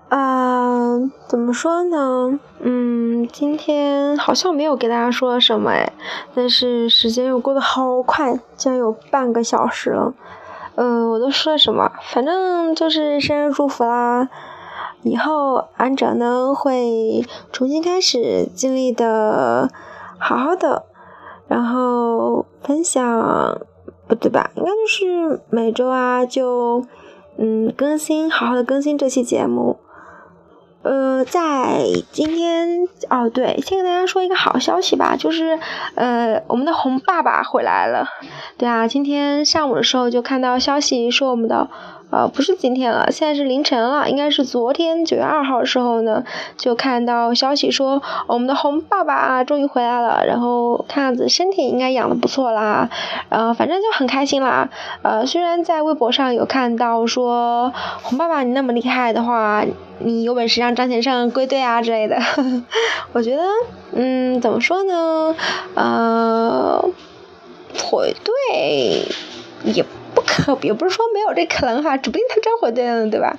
[0.08, 0.98] 啊，
[1.28, 2.38] 怎么说呢？
[2.60, 5.92] 嗯，今天好像没有给大家说什么哎，
[6.34, 10.12] 但是时间又过得好快，竟然有半个小时了。
[10.74, 11.92] 嗯、我都说了什么？
[12.12, 14.28] 反正就是生日祝福啦。
[15.02, 19.70] 以后安哲呢会重新开始，尽力的
[20.18, 20.84] 好好的，
[21.48, 23.60] 然后分享，
[24.06, 24.50] 不对吧？
[24.56, 26.84] 应该就是每周啊就
[27.38, 29.78] 嗯更新，好好的更新这期节目。
[30.82, 35.56] 呃，在今天哦，对，先跟大家说一个好消息吧，就是
[35.94, 38.08] 呃，我们的红爸爸回来了。
[38.58, 41.70] 对啊，今天上午的时候就看到消息说我们的
[42.12, 46.22] 啊，不是今天了，现在是凌晨了，应该是昨天九月二号的时候呢，
[46.58, 52.90] 就看到消息说我们的红爸爸终于回来了，然后看样子身体应该养的不错啦，
[53.30, 54.68] 呃，反正就很开心啦。
[55.00, 59.64] 呃，虽然在微博上有看到说红爸爸你那么厉害的话，
[59.98, 62.18] 你有本事让张先生归队啊之类的，
[63.14, 63.42] 我觉得，
[63.92, 65.34] 嗯，怎么说呢，
[65.74, 66.84] 呃，
[67.90, 69.06] 回队
[69.64, 69.82] 也
[70.26, 73.36] 可，也不是说没有这可能哈，指不定他真回队了，对吧？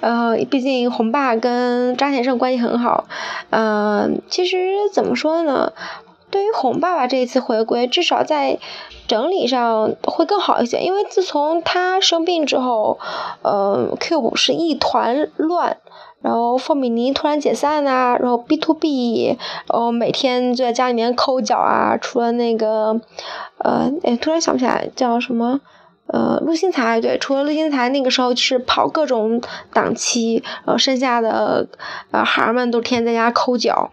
[0.00, 3.06] 呃，毕竟红爸跟张先生关系很好，
[3.50, 5.72] 呃，其实怎么说呢？
[6.30, 8.58] 对于红爸爸这一次回归，至少在
[9.06, 12.98] 整理上会更好一些，因为自从他生病之后，
[13.42, 15.76] 呃，Cube 是一团乱。
[16.22, 23.00] 然后凤米妮突然解散啊，然后 B to B，然后每天就在家里面抠脚啊，除了那个，
[23.58, 25.60] 呃，哎，突然想不起来叫什么，
[26.06, 29.40] 呃，陆星材对，除了陆星材那个时候是跑各种
[29.72, 31.66] 档期，然后剩下的
[32.10, 33.90] 呃孩儿们都天天在家抠脚，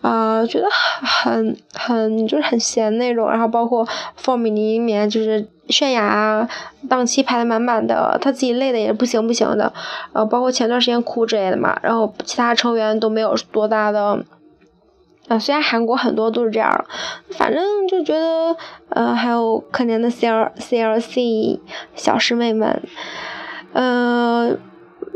[0.00, 3.86] 啊、觉得很很就是很闲那种，然后包括
[4.16, 5.48] 凤米里面就是。
[5.68, 6.48] 泫雅
[6.88, 9.72] 档期排的满满的，他自己累的也不行不行的，
[10.12, 14.16] 呃，包括前段时间哭之类的嘛，然后其他成员都没有多大的，
[15.28, 16.84] 啊、虽然韩国很多都是这样，
[17.30, 18.56] 反正就觉得，
[18.90, 21.60] 呃，还有可怜的 C L C L C
[21.94, 22.82] 小师妹们，
[23.72, 24.56] 呃，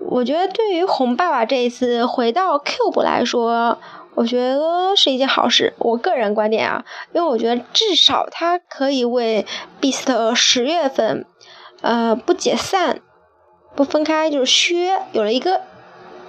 [0.08, 3.78] 我觉得对于红爸爸这一次回到 Cube 来说。
[4.16, 9.46] 我觉得是一件好事，我个人观点啊，因为我觉得至少他可以为
[9.80, 11.24] Beast 十月份，
[11.80, 13.00] 呃，不解散、
[13.76, 15.62] 不分开就是削有了一个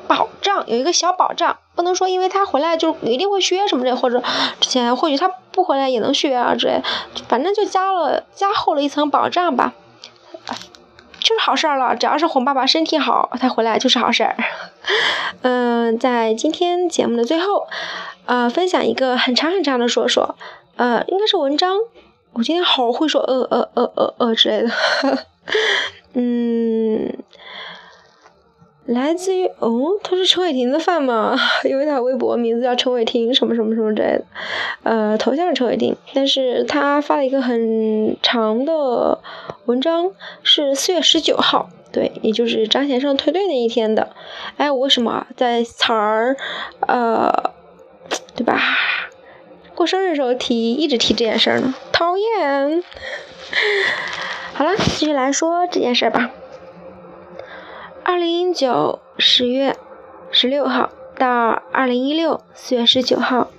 [0.07, 4.21] 保障，有一个小保障，不能说因为他回来就一定会削什么的，或者
[4.59, 6.79] 之前或许他不回来也能削啊之类，
[7.27, 9.73] 反正就加了加厚了一层保障吧。
[11.19, 14.35] 就是好事儿了，只要是哄爸爸身体好，他回来就是好事儿。
[15.41, 17.65] 嗯、在今天节目的最后，
[18.25, 20.35] 呃，分享一个很长很长的说说，
[20.75, 21.77] 呃，应该是文章。
[22.33, 24.71] 我今天好会说呃呃呃呃呃之类的，
[26.13, 27.11] 嗯，
[28.91, 31.37] 来自于哦，他是陈伟霆的饭吗？
[31.63, 34.25] 因为他微博名字叫陈伟霆什么什么什么之类的，
[34.83, 39.19] 呃，头像是陈伟霆，但是他发了一个很长的
[39.65, 40.11] 文章，
[40.43, 44.09] 是四月十九号，对，也就是张先生退队那一天的。
[44.57, 46.35] 哎，我为什么在词儿，
[46.87, 47.51] 呃，
[48.35, 48.59] 对吧？
[49.73, 52.83] 过生日时候提，一直提这件事儿呢，讨厌。
[54.53, 56.31] 好了，继续来说这件事儿吧。
[58.03, 59.77] 二零一九十月，
[60.31, 63.49] 十六号到二零一六四月十九号，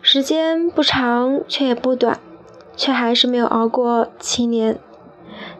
[0.00, 2.18] 时间不长却也不短，
[2.76, 4.78] 却还是没有熬过七年。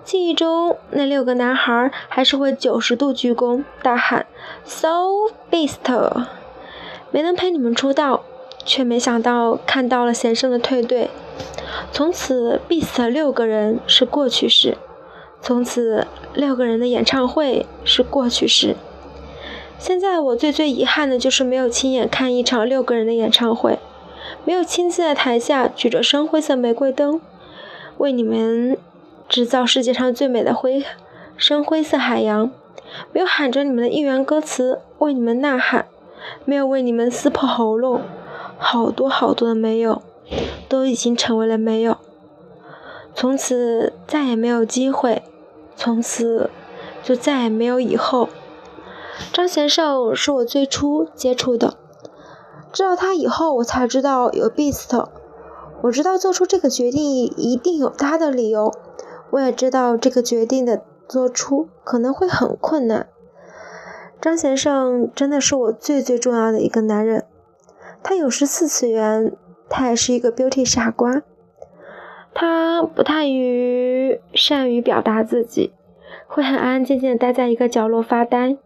[0.04, 4.26] 记忆中那六个男孩还是会九十度鞠躬，大喊
[4.64, 4.88] “So
[5.50, 6.26] Beast”，
[7.10, 8.22] 没能陪你们出道，
[8.64, 11.10] 却没想到看到了贤胜的退队。
[11.92, 14.78] 从此，Beast 六个人是过去式。
[15.40, 18.76] 从此，六个人的演唱会是过去式。
[19.78, 23.78] 现在我最最遗憾的就是没有亲眼看一场六个人的演唱会，
[24.44, 27.20] 没有亲自在台下举着深灰色玫瑰灯，
[27.98, 28.76] 为你们
[29.28, 30.84] 制造世界上最美的灰
[31.36, 32.50] 深灰色海洋，
[33.12, 35.86] 没有喊着你们的应援歌词为你们呐喊，
[36.44, 38.02] 没有为你们撕破喉咙，
[38.58, 40.02] 好多好多的没有，
[40.68, 41.96] 都已经成为了没有。
[43.20, 45.24] 从此再也没有机会，
[45.74, 46.50] 从此
[47.02, 48.28] 就再也没有以后。
[49.32, 51.76] 张贤胜是我最初接触的，
[52.72, 55.08] 知道他以后，我才知道有 Beast。
[55.82, 58.72] 我知道做出这个决定一定有他的理由，
[59.30, 63.08] 我也知道这个决定的做出可能会很困难。
[64.20, 67.26] 张贤胜真的是我最最重要的一个男人，
[68.00, 69.36] 他有十四次元，
[69.68, 71.22] 他也是一个 beauty 傻瓜。
[72.40, 75.72] 他不太于善于表达自己，
[76.28, 78.56] 会很安安静静的待在一个角落发呆。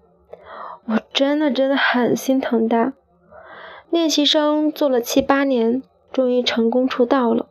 [0.85, 2.93] 我真的真的很心疼他。
[3.89, 7.47] 练习生做了七八年，终于成功出道了，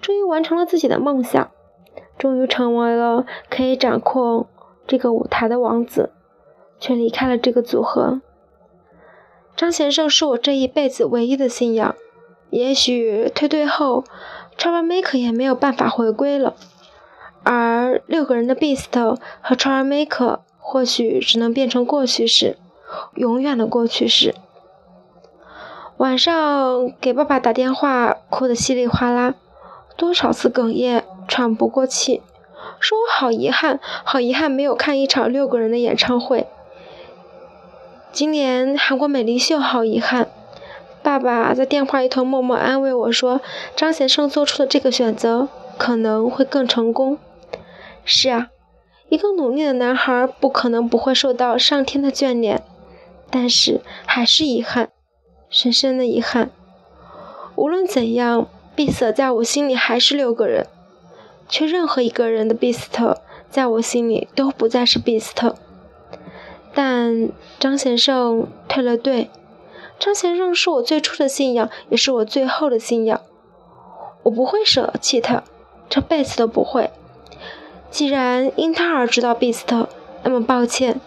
[0.00, 1.50] 终于完成了自己的梦想，
[2.16, 4.46] 终于成为了可以掌控
[4.86, 6.12] 这个舞台的王子，
[6.78, 8.20] 却离开了这个组合。
[9.56, 11.96] 张贤胜是我这一辈子唯一的信仰。
[12.50, 14.04] 也许退队后。
[14.58, 16.54] Troublemaker 也没有办法回归了，
[17.42, 22.56] 而六个人的 Beast 和 Troublemaker 或许只能变成过去式，
[23.14, 24.34] 永远的过去式。
[25.98, 29.34] 晚上给爸爸打电话，哭得稀里哗啦，
[29.96, 32.22] 多少次哽咽，喘不过气，
[32.80, 36.46] 说我好遗憾，好遗憾没有看一场六个人的演唱会。
[38.10, 40.28] 今年韩国美丽秀，好遗憾。
[41.04, 43.42] 爸爸在电话一头默默安慰我说
[43.76, 47.18] ：“张先生做出的这个选择可能会更成功。”
[48.06, 48.48] 是啊，
[49.10, 52.62] 一个努力的男孩不可能不会受到上天的眷恋，
[53.28, 54.88] 但是还是遗憾，
[55.50, 56.50] 深深的遗憾。
[57.54, 60.66] 无论怎样，Beast 在我心里还是六个人，
[61.50, 63.16] 却任何一个人的 Beast
[63.50, 65.54] 在我心里都不再是 Beast。
[66.74, 67.28] 但
[67.60, 69.28] 张先生退了队。
[69.98, 73.20] 张先生是我最初的信仰，也是我最后的信仰。
[74.24, 75.42] 我不会舍弃他，
[75.88, 76.90] 这辈子都不会。
[77.90, 79.86] 既然因他而知道 Beast，
[80.22, 81.00] 那么抱歉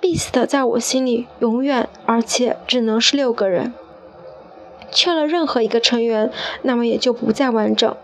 [0.00, 3.74] ，Beast 在我心里永远，而且只能是六个人。
[4.90, 6.30] 缺了任何一个成员，
[6.62, 7.94] 那么也就不再完整。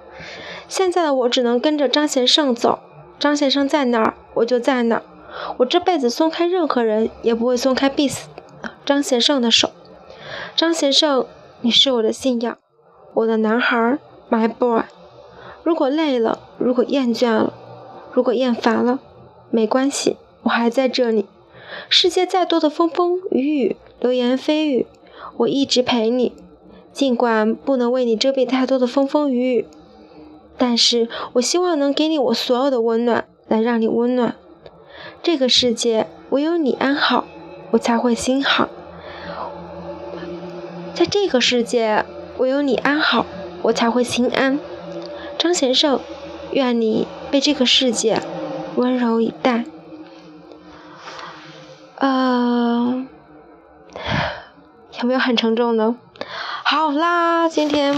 [0.69, 2.81] 现在的我只能跟着张贤胜走，
[3.19, 5.03] 张先生在哪儿，我就在哪儿。
[5.59, 8.25] 我这辈子松开任何人，也不会松开 Beast
[8.85, 9.71] 张贤胜的手。
[10.59, 11.25] 张先生，
[11.61, 12.59] 你是我的信仰，
[13.15, 13.97] 我的男孩
[14.29, 14.83] ，My boy。
[15.63, 17.55] 如果累了，如果厌倦了，
[18.13, 18.99] 如果厌烦了，
[19.53, 21.27] 没关系，我还在这里。
[21.89, 24.89] 世界再多的风风雨雨、流言蜚语，
[25.37, 26.33] 我一直陪你。
[26.93, 29.67] 尽管不能为你遮蔽太多的风风雨雨，
[30.57, 34.35] 但是我希望能给你我所有的温暖，来让你温暖。
[35.23, 37.27] 这个世界唯有你安好，
[37.71, 38.69] 我才会心好。
[40.99, 42.05] 在这个世界，
[42.39, 43.25] 唯有你安好，
[43.63, 44.59] 我才会心安。
[45.39, 46.01] 张贤胜，
[46.51, 48.21] 愿你被这个世界
[48.75, 49.65] 温柔以待。
[52.01, 53.07] 呃，
[55.01, 55.95] 有没有很沉重呢？
[56.65, 57.95] 好啦，今天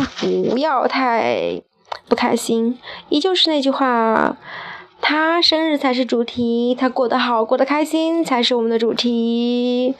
[0.50, 1.62] 不要太
[2.06, 2.78] 不开心，
[3.08, 4.36] 依旧是那句话，
[5.00, 9.94] 他生日才是主题，他过得好，过得开心才是我们的主题。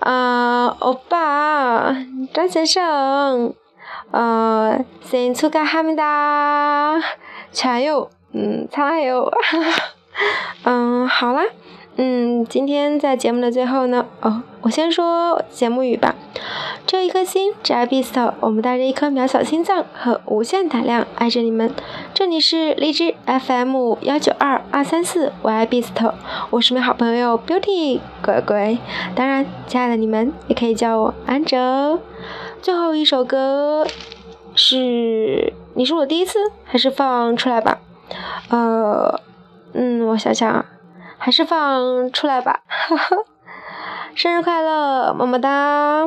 [0.00, 1.94] 啊，欧巴，
[2.32, 3.54] 张先生，
[4.10, 7.00] 呃，先做个哈密达，
[7.52, 9.30] 吃哟，嗯，吃哟，
[10.64, 11.42] 嗯，好了。
[11.96, 16.16] 嗯，今天在节目的最后呢，哦，我先说节目语吧。
[16.86, 21.72] 只有一颗心，只爱 Beast，我们带着一颗渺小心脏和无限胆量爱着你们。
[22.12, 26.12] 这里是荔枝 FM 幺九二二三四，我爱 Beast，
[26.50, 28.76] 我是你好朋友 Beauty 乖乖。
[29.14, 32.00] 当然，亲爱的你们也可以叫我安哲。
[32.60, 33.86] 最后一首歌
[34.56, 37.78] 是你是我第一次，还是放出来吧？
[38.48, 39.20] 呃，
[39.74, 40.66] 嗯，我想想啊。
[41.24, 43.16] 还是放出来吧，哈 哈
[44.14, 46.04] 生日快乐，么么哒。